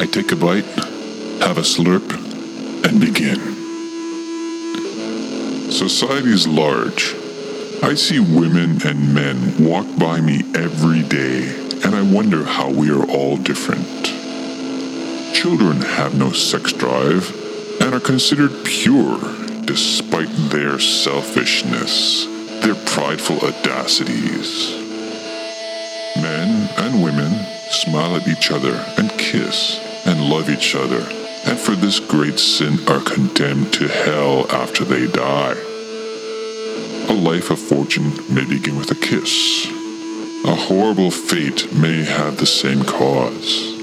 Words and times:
I 0.00 0.06
take 0.10 0.32
a 0.32 0.36
bite, 0.36 0.64
have 1.44 1.58
a 1.58 1.62
slurp, 1.62 2.12
and 2.84 3.00
begin. 3.00 3.38
Society 5.70 6.32
is 6.32 6.48
large. 6.48 7.14
I 7.84 7.94
see 7.94 8.18
women 8.18 8.84
and 8.84 9.14
men 9.14 9.64
walk 9.64 9.86
by 9.96 10.20
me 10.20 10.42
every 10.56 11.02
day, 11.02 11.54
and 11.84 11.94
I 11.94 12.02
wonder 12.02 12.44
how 12.44 12.68
we 12.68 12.90
are 12.90 13.08
all 13.08 13.36
different. 13.36 14.06
Children 15.32 15.82
have 15.82 16.18
no 16.18 16.32
sex 16.32 16.72
drive 16.72 17.39
and 17.90 18.00
are 18.00 18.06
considered 18.06 18.52
pure 18.64 19.18
despite 19.64 20.28
their 20.48 20.78
selfishness, 20.78 22.24
their 22.62 22.76
prideful 22.86 23.36
audacities. 23.38 24.70
Men 26.14 26.68
and 26.78 27.02
women 27.02 27.32
smile 27.68 28.14
at 28.14 28.28
each 28.28 28.52
other 28.52 28.74
and 28.96 29.10
kiss 29.18 29.80
and 30.06 30.30
love 30.30 30.48
each 30.48 30.76
other, 30.76 31.00
and 31.46 31.58
for 31.58 31.72
this 31.72 31.98
great 31.98 32.38
sin 32.38 32.78
are 32.88 33.02
condemned 33.02 33.72
to 33.72 33.88
hell 33.88 34.48
after 34.52 34.84
they 34.84 35.08
die. 35.08 35.56
A 37.08 37.12
life 37.12 37.50
of 37.50 37.58
fortune 37.58 38.12
may 38.32 38.44
begin 38.44 38.76
with 38.78 38.92
a 38.92 38.94
kiss. 38.94 39.66
A 40.44 40.54
horrible 40.54 41.10
fate 41.10 41.72
may 41.74 42.04
have 42.04 42.36
the 42.36 42.46
same 42.46 42.84
cause. 42.84 43.76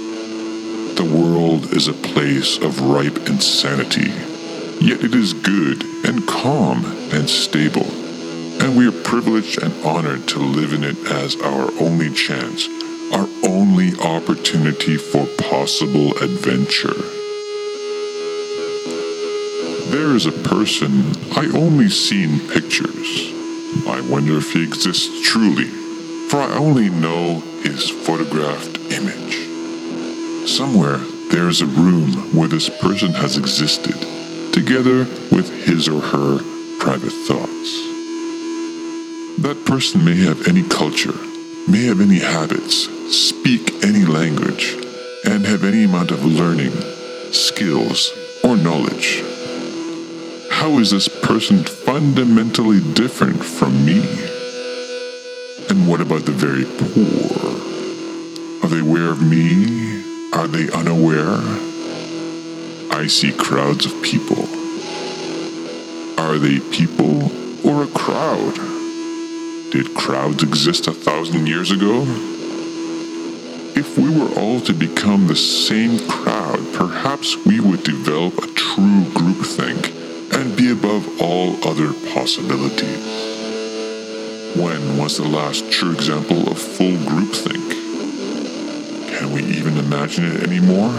The 0.95 1.03
world 1.03 1.36
is 1.55 1.87
a 1.87 1.93
place 1.93 2.57
of 2.57 2.81
ripe 2.81 3.17
insanity, 3.29 4.09
yet 4.85 5.03
it 5.03 5.15
is 5.15 5.33
good 5.33 5.83
and 6.05 6.27
calm 6.27 6.83
and 7.13 7.29
stable, 7.29 7.89
and 8.61 8.77
we 8.77 8.87
are 8.87 9.03
privileged 9.03 9.61
and 9.63 9.73
honored 9.85 10.27
to 10.27 10.39
live 10.39 10.73
in 10.73 10.83
it 10.83 10.97
as 11.07 11.35
our 11.37 11.71
only 11.79 12.13
chance, 12.13 12.67
our 13.13 13.27
only 13.47 13.97
opportunity 13.99 14.97
for 14.97 15.25
possible 15.37 16.11
adventure. 16.17 17.01
There 19.91 20.15
is 20.15 20.25
a 20.25 20.31
person 20.31 21.13
I 21.31 21.49
only 21.55 21.89
see 21.89 22.25
in 22.25 22.39
pictures. 22.41 23.31
I 23.87 24.05
wonder 24.09 24.37
if 24.37 24.51
he 24.51 24.63
exists 24.63 25.21
truly, 25.25 25.69
for 26.29 26.41
I 26.41 26.57
only 26.57 26.89
know 26.89 27.39
his 27.63 27.89
photographed 27.89 28.91
image. 28.91 29.47
Somewhere 30.49 30.99
there 31.29 31.49
is 31.49 31.61
a 31.61 31.65
room 31.65 32.11
where 32.33 32.47
this 32.47 32.69
person 32.69 33.13
has 33.13 33.37
existed, 33.37 33.95
together 34.53 34.99
with 35.31 35.49
his 35.65 35.87
or 35.87 35.99
her 35.99 36.39
private 36.79 37.11
thoughts. 37.11 37.69
That 39.41 39.63
person 39.65 40.05
may 40.05 40.15
have 40.23 40.47
any 40.47 40.63
culture, 40.63 41.13
may 41.67 41.85
have 41.85 42.01
any 42.01 42.19
habits, 42.19 42.87
speak 43.15 43.83
any 43.83 44.05
language, 44.05 44.75
and 45.25 45.45
have 45.45 45.63
any 45.63 45.83
amount 45.83 46.11
of 46.11 46.25
learning, 46.25 46.71
skills, 47.31 48.11
or 48.43 48.55
knowledge. 48.55 49.21
How 50.49 50.79
is 50.79 50.91
this 50.91 51.07
person 51.07 51.63
fundamentally 51.63 52.79
different 52.93 53.43
from 53.43 53.85
me? 53.85 53.99
And 55.69 55.87
what 55.87 55.99
about 56.01 56.25
the 56.25 56.31
very 56.31 56.63
poor? 56.63 57.51
Are 58.63 58.69
they 58.69 58.79
aware 58.79 59.11
of 59.11 59.21
me 59.21 59.96
are 60.37 60.47
they 60.47 60.69
unaware? 60.69 61.39
I 62.91 63.07
see 63.07 63.31
crowds 63.31 63.87
of 63.87 64.03
people. 64.03 64.43
Are 66.19 66.37
they 66.37 66.59
people 66.59 67.31
or 67.67 67.83
a 67.83 67.87
crowd? 67.87 68.53
Did 69.71 69.95
crowds 69.95 70.43
exist 70.43 70.85
a 70.85 70.93
thousand 70.93 71.47
years 71.47 71.71
ago? 71.71 72.03
If 73.75 73.97
we 73.97 74.15
were 74.15 74.29
all 74.39 74.59
to 74.61 74.73
become 74.73 75.25
the 75.25 75.35
same 75.35 76.07
crowd, 76.07 76.59
perhaps 76.75 77.35
we 77.43 77.59
would 77.59 77.83
develop 77.83 78.37
a 78.37 78.53
true 78.53 79.05
groupthink 79.17 79.91
and 80.37 80.55
be 80.55 80.71
above 80.71 81.19
all 81.19 81.55
other 81.67 81.93
possibilities. 82.13 83.05
When 84.55 84.99
was 84.99 85.17
the 85.17 85.27
last 85.27 85.71
true 85.71 85.93
example 85.93 86.47
of 86.47 86.59
full 86.59 86.97
groupthink? 87.09 87.86
Can 89.27 89.35
we 89.35 89.57
even 89.57 89.77
imagine 89.77 90.23
it 90.23 90.41
anymore? 90.41 90.93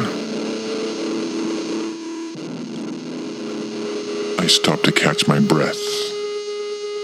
I 4.38 4.46
stop 4.46 4.82
to 4.82 4.92
catch 4.92 5.26
my 5.26 5.40
breath. 5.40 5.80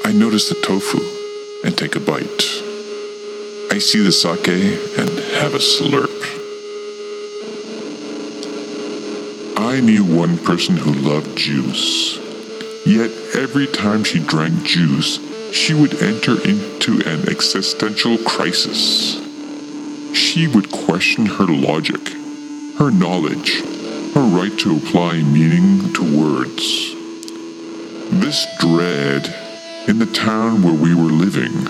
I 0.04 0.12
notice 0.12 0.50
the 0.50 0.60
tofu 0.62 1.00
and 1.64 1.78
take 1.78 1.96
a 1.96 2.00
bite. 2.00 2.44
I 3.72 3.78
see 3.78 4.04
the 4.04 4.12
sake 4.12 4.48
and 4.48 5.08
have 5.40 5.54
a 5.54 5.64
slurp. 5.64 6.12
I 9.56 9.80
knew 9.80 10.04
one 10.04 10.36
person 10.36 10.76
who 10.76 10.92
loved 10.92 11.38
juice. 11.38 12.18
Yet 12.84 13.10
every 13.34 13.66
time 13.66 14.04
she 14.04 14.18
drank 14.20 14.62
juice, 14.64 15.18
she 15.54 15.72
would 15.72 16.02
enter 16.02 16.32
into 16.46 17.00
an 17.08 17.30
existential 17.30 18.18
crisis 18.18 19.23
she 20.14 20.46
would 20.46 20.70
question 20.70 21.26
her 21.26 21.46
logic, 21.46 22.08
her 22.78 22.90
knowledge, 22.90 23.62
her 24.14 24.22
right 24.22 24.56
to 24.60 24.76
apply 24.76 25.22
meaning 25.22 25.92
to 25.92 26.02
words. 26.02 26.94
This 28.20 28.46
dread 28.58 29.34
in 29.88 29.98
the 29.98 30.06
town 30.06 30.62
where 30.62 30.72
we 30.72 30.94
were 30.94 31.10
living 31.10 31.66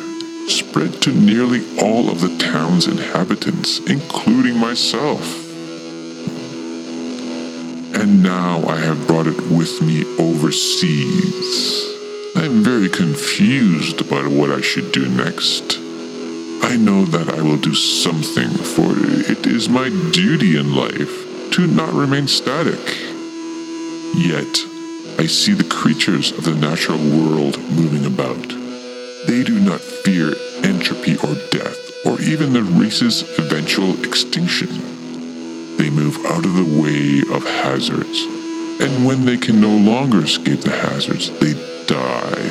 spread 0.48 1.00
to 1.02 1.10
nearly 1.10 1.62
all 1.80 2.10
of 2.10 2.20
the 2.20 2.36
town's 2.38 2.86
inhabitants, 2.86 3.78
including 3.80 4.58
myself. 4.58 5.42
And 7.96 8.22
now 8.22 8.62
I 8.66 8.76
have 8.76 9.06
brought 9.06 9.26
it 9.26 9.40
with 9.50 9.80
me 9.80 10.04
overseas. 10.18 11.82
I'm 12.36 12.62
very 12.62 12.88
confused 12.88 14.00
about 14.00 14.26
what 14.26 14.50
I 14.50 14.60
should 14.60 14.92
do 14.92 15.08
next. 15.08 15.83
I 16.64 16.76
know 16.76 17.04
that 17.04 17.28
I 17.28 17.42
will 17.42 17.58
do 17.58 17.74
something, 17.74 18.48
for 18.48 18.94
it 18.96 19.46
is 19.46 19.68
my 19.68 19.90
duty 20.12 20.56
in 20.56 20.74
life 20.74 21.50
to 21.52 21.66
not 21.66 21.92
remain 21.92 22.26
static. 22.26 22.80
Yet, 24.16 24.64
I 25.18 25.26
see 25.26 25.52
the 25.52 25.68
creatures 25.70 26.32
of 26.32 26.44
the 26.44 26.54
natural 26.54 26.96
world 26.96 27.58
moving 27.70 28.06
about. 28.06 28.48
They 29.26 29.44
do 29.44 29.60
not 29.60 29.82
fear 29.82 30.32
entropy 30.64 31.18
or 31.18 31.34
death, 31.50 32.06
or 32.06 32.18
even 32.22 32.54
the 32.54 32.62
race's 32.62 33.22
eventual 33.38 34.02
extinction. 34.02 34.70
They 35.76 35.90
move 35.90 36.16
out 36.24 36.46
of 36.46 36.54
the 36.54 36.80
way 36.80 37.20
of 37.36 37.44
hazards, 37.44 38.22
and 38.80 39.04
when 39.04 39.26
they 39.26 39.36
can 39.36 39.60
no 39.60 39.76
longer 39.76 40.24
escape 40.24 40.62
the 40.62 40.70
hazards, 40.70 41.28
they 41.40 41.52
die. 41.84 42.48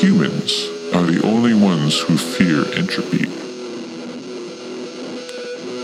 Humans 0.00 0.79
are 1.00 1.06
the 1.06 1.26
only 1.26 1.54
ones 1.54 1.98
who 1.98 2.18
fear 2.18 2.60
entropy. 2.74 3.24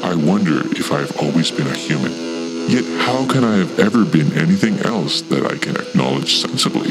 I 0.04 0.14
wonder 0.14 0.60
if 0.78 0.92
I 0.92 0.98
have 0.98 1.16
always 1.16 1.50
been 1.50 1.66
a 1.66 1.74
human. 1.74 2.12
Yet 2.68 2.84
how 3.00 3.26
can 3.26 3.42
I 3.42 3.56
have 3.56 3.78
ever 3.78 4.04
been 4.04 4.34
anything 4.34 4.78
else 4.80 5.22
that 5.22 5.46
I 5.46 5.56
can 5.56 5.76
acknowledge 5.76 6.34
sensibly? 6.34 6.90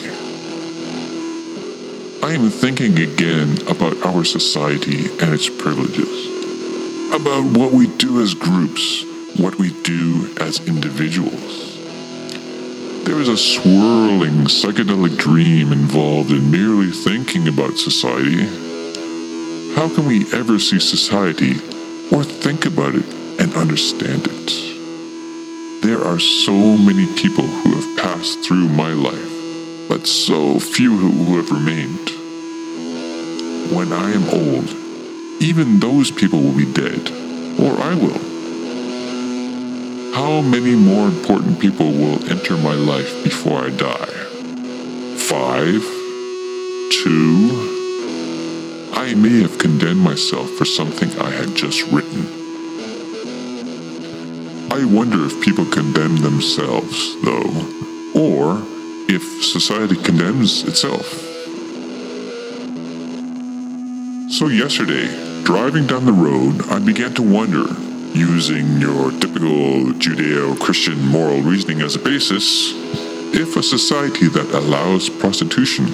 I 2.23 2.33
am 2.33 2.49
thinking 2.49 2.97
again 2.97 3.59
about 3.67 4.03
our 4.03 4.23
society 4.25 5.05
and 5.21 5.31
its 5.31 5.47
privileges. 5.47 6.25
About 7.13 7.45
what 7.55 7.73
we 7.73 7.85
do 7.97 8.23
as 8.23 8.33
groups, 8.33 9.03
what 9.37 9.59
we 9.59 9.69
do 9.83 10.33
as 10.39 10.67
individuals. 10.67 11.74
There 13.05 13.19
is 13.21 13.29
a 13.29 13.37
swirling 13.37 14.45
psychedelic 14.45 15.15
dream 15.19 15.71
involved 15.71 16.31
in 16.31 16.49
merely 16.49 16.89
thinking 16.89 17.47
about 17.47 17.77
society. 17.77 18.47
How 19.75 19.93
can 19.93 20.07
we 20.07 20.25
ever 20.33 20.57
see 20.57 20.79
society 20.79 21.51
or 22.11 22.23
think 22.23 22.65
about 22.65 22.95
it 22.95 23.05
and 23.39 23.53
understand 23.53 24.25
it? 24.25 25.83
There 25.83 26.03
are 26.03 26.17
so 26.17 26.51
many 26.51 27.05
people 27.13 27.45
who 27.45 27.75
have 27.75 27.97
passed 27.99 28.43
through 28.43 28.69
my 28.69 28.93
life, 28.93 29.87
but 29.87 30.07
so 30.07 30.57
few 30.57 30.97
who 30.97 31.37
have 31.37 31.51
remained. 31.51 32.09
When 33.71 33.93
I 33.93 34.13
am 34.13 34.27
old, 34.29 34.69
even 35.39 35.79
those 35.79 36.09
people 36.09 36.41
will 36.41 36.57
be 36.57 36.73
dead, 36.73 37.11
or 37.59 37.77
I 37.77 37.93
will. 37.93 38.24
How 40.15 40.39
many 40.39 40.75
more 40.75 41.09
important 41.09 41.59
people 41.59 41.91
will 41.91 42.23
enter 42.29 42.55
my 42.55 42.73
life 42.73 43.21
before 43.25 43.65
I 43.65 43.69
die? 43.69 44.15
Five? 45.17 45.83
Two? 46.89 47.51
I 48.93 49.13
may 49.13 49.41
have 49.41 49.59
condemned 49.59 49.99
myself 49.99 50.49
for 50.51 50.63
something 50.63 51.09
I 51.19 51.31
had 51.31 51.53
just 51.53 51.85
written. 51.91 52.27
I 54.71 54.85
wonder 54.85 55.25
if 55.25 55.43
people 55.43 55.65
condemn 55.65 56.15
themselves, 56.15 57.21
though, 57.21 57.51
or 58.15 58.63
if 59.09 59.43
society 59.43 59.97
condemns 59.97 60.63
itself. 60.63 61.07
So, 64.31 64.47
yesterday, 64.47 65.07
driving 65.43 65.87
down 65.87 66.05
the 66.05 66.13
road, 66.13 66.69
I 66.69 66.79
began 66.79 67.13
to 67.15 67.21
wonder, 67.21 67.65
using 68.15 68.79
your 68.79 69.11
typical 69.11 69.91
Judeo 69.99 70.57
Christian 70.59 70.99
moral 71.05 71.41
reasoning 71.41 71.81
as 71.81 71.95
a 71.95 71.99
basis, 71.99 72.71
if 73.35 73.57
a 73.57 73.63
society 73.63 74.27
that 74.29 74.49
allows 74.53 75.09
prostitution 75.09 75.85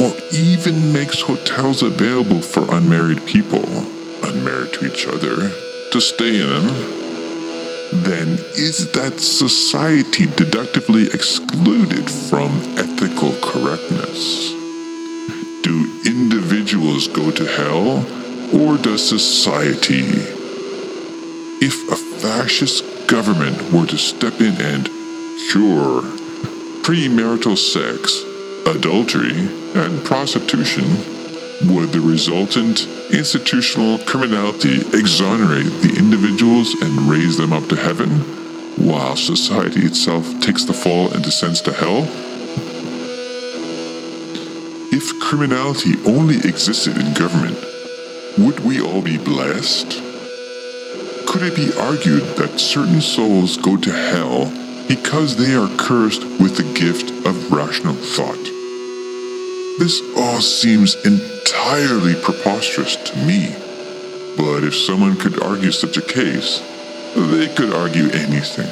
or 0.00 0.14
even 0.32 0.92
makes 0.92 1.20
hotels 1.20 1.82
available 1.82 2.40
for 2.40 2.62
unmarried 2.74 3.26
people, 3.26 3.64
unmarried 4.22 4.72
to 4.74 4.86
each 4.86 5.06
other, 5.06 5.50
to 5.90 6.00
stay 6.00 6.40
in 6.40 7.02
then 7.92 8.38
is 8.56 8.90
that 8.92 9.20
society 9.20 10.24
deductively 10.24 11.04
excluded 11.08 12.10
from 12.10 12.50
ethical 12.78 13.32
correctness? 13.42 14.52
Do 15.62 16.00
individuals 16.06 17.06
go 17.08 17.30
to 17.30 17.44
hell, 17.44 18.06
or 18.58 18.78
does 18.78 19.06
society? 19.06 20.41
If 21.64 21.92
a 21.92 21.94
fascist 21.94 23.06
government 23.06 23.72
were 23.72 23.86
to 23.86 23.96
step 23.96 24.40
in 24.40 24.60
and 24.60 24.86
cure 25.52 26.02
premarital 26.82 27.56
sex, 27.56 28.24
adultery, 28.66 29.46
and 29.76 30.04
prostitution, 30.04 30.82
would 31.72 31.92
the 31.92 32.00
resultant 32.00 32.88
institutional 33.12 33.98
criminality 33.98 34.80
exonerate 34.98 35.70
the 35.82 35.94
individuals 35.96 36.74
and 36.82 37.08
raise 37.08 37.36
them 37.36 37.52
up 37.52 37.68
to 37.68 37.76
heaven, 37.76 38.10
while 38.74 39.14
society 39.14 39.86
itself 39.86 40.40
takes 40.40 40.64
the 40.64 40.74
fall 40.74 41.12
and 41.12 41.22
descends 41.22 41.60
to 41.60 41.72
hell? 41.72 42.08
If 44.90 45.20
criminality 45.20 45.94
only 46.06 46.38
existed 46.38 46.96
in 46.96 47.14
government, 47.14 47.56
would 48.36 48.58
we 48.64 48.80
all 48.80 49.00
be 49.00 49.16
blessed? 49.16 50.11
Could 51.32 51.44
it 51.44 51.56
be 51.56 51.72
argued 51.80 52.36
that 52.36 52.60
certain 52.60 53.00
souls 53.00 53.56
go 53.56 53.78
to 53.78 53.90
hell 53.90 54.52
because 54.86 55.34
they 55.34 55.54
are 55.54 55.78
cursed 55.78 56.22
with 56.38 56.58
the 56.58 56.74
gift 56.78 57.10
of 57.26 57.50
rational 57.50 57.94
thought? 57.94 58.44
This 59.78 60.02
all 60.14 60.42
seems 60.42 60.94
entirely 61.06 62.14
preposterous 62.16 62.96
to 62.96 63.16
me. 63.24 63.48
But 64.36 64.62
if 64.62 64.76
someone 64.76 65.16
could 65.16 65.42
argue 65.42 65.72
such 65.72 65.96
a 65.96 66.02
case, 66.02 66.60
they 67.16 67.48
could 67.48 67.72
argue 67.72 68.10
anything. 68.10 68.68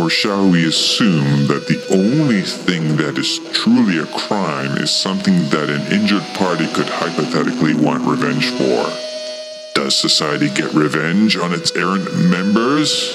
Or 0.00 0.08
shall 0.08 0.48
we 0.48 0.66
assume 0.66 1.46
that 1.48 1.66
the 1.68 1.84
only 1.92 2.40
thing 2.40 2.96
that 2.96 3.18
is 3.18 3.38
truly 3.52 3.98
a 3.98 4.06
crime 4.06 4.78
is 4.78 4.90
something 4.90 5.50
that 5.50 5.68
an 5.68 5.92
injured 5.92 6.24
party 6.38 6.66
could 6.72 6.88
hypothetically 6.88 7.74
want 7.74 8.06
revenge 8.06 8.48
for? 8.52 9.05
Does 9.76 9.94
society 9.94 10.48
get 10.48 10.72
revenge 10.72 11.36
on 11.36 11.52
its 11.52 11.70
errant 11.76 12.10
members? 12.30 13.14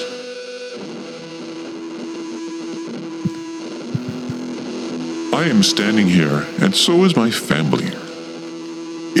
I 5.34 5.48
am 5.48 5.64
standing 5.64 6.06
here, 6.06 6.46
and 6.60 6.72
so 6.72 7.02
is 7.02 7.16
my 7.16 7.32
family. 7.32 7.86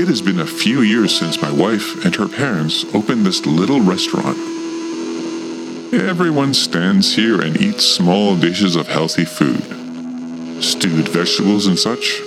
It 0.00 0.06
has 0.06 0.22
been 0.22 0.38
a 0.38 0.46
few 0.46 0.82
years 0.82 1.18
since 1.18 1.42
my 1.42 1.50
wife 1.50 2.04
and 2.04 2.14
her 2.14 2.28
parents 2.28 2.84
opened 2.94 3.26
this 3.26 3.44
little 3.44 3.80
restaurant. 3.80 4.38
Everyone 5.92 6.54
stands 6.54 7.16
here 7.16 7.40
and 7.40 7.60
eats 7.60 7.84
small 7.84 8.36
dishes 8.36 8.76
of 8.76 8.86
healthy 8.86 9.24
food, 9.24 10.62
stewed 10.62 11.08
vegetables 11.08 11.66
and 11.66 11.76
such. 11.76 12.22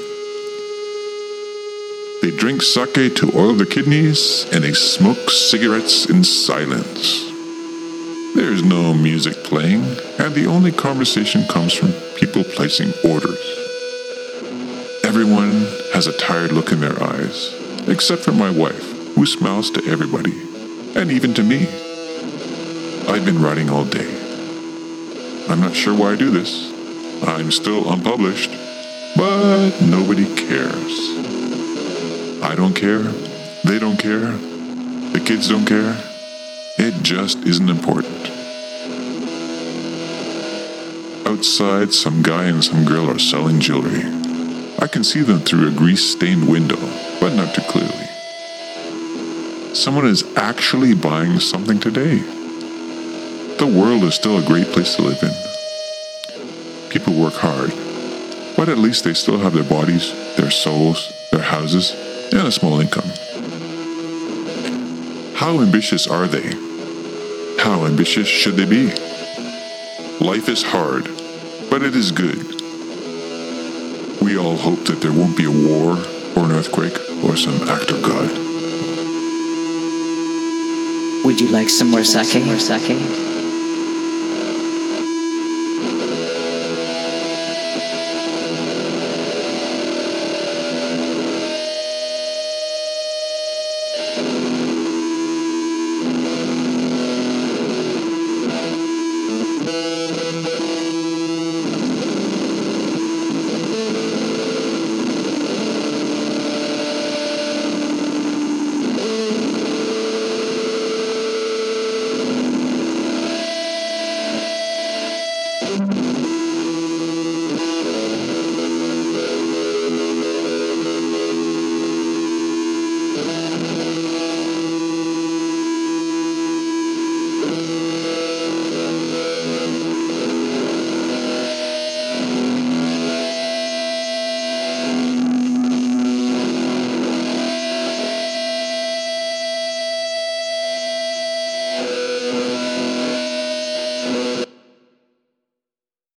Drink 2.37 2.61
sake 2.61 3.15
to 3.15 3.31
oil 3.33 3.53
the 3.53 3.65
kidneys, 3.65 4.45
and 4.51 4.63
they 4.63 4.73
smoke 4.73 5.29
cigarettes 5.29 6.05
in 6.05 6.23
silence. 6.23 7.23
There 8.35 8.51
is 8.51 8.61
no 8.61 8.93
music 8.93 9.35
playing, 9.43 9.83
and 10.19 10.35
the 10.35 10.45
only 10.47 10.71
conversation 10.71 11.47
comes 11.47 11.73
from 11.73 11.93
people 12.17 12.43
placing 12.43 12.93
orders. 13.09 13.39
Everyone 15.03 15.65
has 15.93 16.07
a 16.07 16.17
tired 16.17 16.51
look 16.51 16.71
in 16.71 16.81
their 16.81 17.01
eyes, 17.01 17.55
except 17.87 18.23
for 18.23 18.33
my 18.33 18.49
wife, 18.49 19.13
who 19.15 19.25
smiles 19.25 19.71
to 19.71 19.85
everybody, 19.85 20.33
and 20.95 21.11
even 21.11 21.33
to 21.35 21.43
me. 21.43 21.67
I've 23.07 23.25
been 23.25 23.41
writing 23.41 23.69
all 23.69 23.85
day. 23.85 24.11
I'm 25.47 25.61
not 25.61 25.75
sure 25.75 25.97
why 25.97 26.11
I 26.11 26.15
do 26.15 26.31
this. 26.31 26.71
I'm 27.23 27.51
still 27.51 27.91
unpublished, 27.91 28.51
but 29.15 29.79
nobody 29.81 30.25
cares. 30.35 31.24
I 32.45 32.53
don't 32.53 32.75
care. 32.75 33.01
They 33.63 33.79
don't 33.79 33.97
care. 33.97 34.31
The 35.13 35.19
kids 35.25 35.49
don't 35.49 35.65
care. 35.65 35.97
It 36.77 36.93
just 37.01 37.39
isn't 37.39 37.69
important. 37.69 38.29
Outside, 41.25 41.91
some 41.91 42.21
guy 42.21 42.45
and 42.45 42.63
some 42.63 42.85
girl 42.85 43.09
are 43.09 43.17
selling 43.17 43.59
jewelry. 43.59 44.03
I 44.77 44.85
can 44.85 45.03
see 45.03 45.21
them 45.21 45.39
through 45.39 45.69
a 45.69 45.71
grease 45.71 46.11
stained 46.11 46.47
window, 46.47 46.77
but 47.19 47.33
not 47.33 47.55
too 47.55 47.63
clearly. 47.63 48.07
Someone 49.73 50.05
is 50.05 50.23
actually 50.37 50.93
buying 50.93 51.39
something 51.39 51.79
today. 51.79 52.19
The 53.57 53.65
world 53.75 54.03
is 54.03 54.13
still 54.13 54.37
a 54.37 54.45
great 54.47 54.67
place 54.67 54.95
to 54.97 55.01
live 55.01 55.23
in. 55.23 56.91
People 56.91 57.19
work 57.19 57.33
hard, 57.33 57.71
but 58.55 58.69
at 58.69 58.77
least 58.77 59.03
they 59.03 59.15
still 59.15 59.39
have 59.39 59.53
their 59.53 59.63
bodies, 59.63 60.13
their 60.37 60.51
souls, 60.51 61.11
their 61.31 61.41
houses, 61.41 62.04
and 62.31 62.47
a 62.47 62.51
small 62.51 62.79
income. 62.79 63.09
How 65.35 65.61
ambitious 65.61 66.07
are 66.07 66.27
they? 66.27 66.51
How 67.61 67.85
ambitious 67.85 68.27
should 68.27 68.55
they 68.55 68.65
be? 68.65 68.87
Life 70.19 70.49
is 70.49 70.63
hard, 70.63 71.05
but 71.69 71.83
it 71.83 71.95
is 71.95 72.11
good. 72.11 72.43
We 74.21 74.37
all 74.37 74.55
hope 74.55 74.85
that 74.85 75.01
there 75.01 75.11
won't 75.11 75.37
be 75.37 75.45
a 75.45 75.51
war 75.51 75.97
or 76.35 76.45
an 76.45 76.51
earthquake 76.51 76.97
or 77.23 77.35
some 77.35 77.67
act 77.69 77.91
of 77.91 78.01
God. 78.01 78.29
Would 81.25 81.41
you 81.41 81.49
like 81.49 81.69
some 81.69 81.89
more 81.89 82.03
sake? 82.03 82.45
More 82.45 82.59
sake? 82.59 83.34